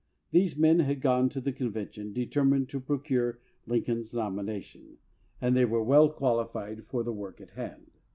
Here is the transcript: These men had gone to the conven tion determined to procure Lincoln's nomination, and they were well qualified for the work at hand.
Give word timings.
These 0.31 0.57
men 0.57 0.79
had 0.79 0.99
gone 0.99 1.29
to 1.29 1.39
the 1.39 1.53
conven 1.53 1.93
tion 1.93 2.11
determined 2.11 2.69
to 2.69 2.79
procure 2.79 3.39
Lincoln's 3.67 4.15
nomination, 4.15 4.97
and 5.39 5.55
they 5.55 5.63
were 5.63 5.83
well 5.83 6.09
qualified 6.09 6.87
for 6.87 7.03
the 7.03 7.13
work 7.13 7.39
at 7.39 7.51
hand. 7.51 7.91